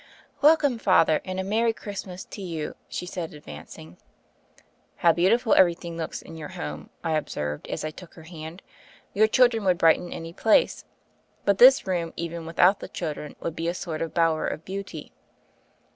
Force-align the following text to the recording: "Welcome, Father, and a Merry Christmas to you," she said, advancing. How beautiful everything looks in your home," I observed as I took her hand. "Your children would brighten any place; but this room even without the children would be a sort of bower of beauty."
"Welcome, 0.41 0.79
Father, 0.79 1.21
and 1.25 1.39
a 1.39 1.43
Merry 1.43 1.73
Christmas 1.73 2.25
to 2.25 2.41
you," 2.41 2.73
she 2.89 3.05
said, 3.05 3.35
advancing. 3.35 3.97
How 4.95 5.13
beautiful 5.13 5.53
everything 5.53 5.95
looks 5.95 6.23
in 6.23 6.35
your 6.37 6.47
home," 6.57 6.89
I 7.03 7.11
observed 7.11 7.67
as 7.67 7.85
I 7.85 7.91
took 7.91 8.15
her 8.15 8.23
hand. 8.23 8.63
"Your 9.13 9.27
children 9.27 9.63
would 9.65 9.77
brighten 9.77 10.11
any 10.11 10.33
place; 10.33 10.85
but 11.45 11.59
this 11.59 11.85
room 11.85 12.13
even 12.15 12.47
without 12.47 12.79
the 12.79 12.87
children 12.89 13.35
would 13.41 13.55
be 13.55 13.67
a 13.67 13.75
sort 13.75 14.01
of 14.01 14.11
bower 14.11 14.47
of 14.47 14.65
beauty." 14.65 15.11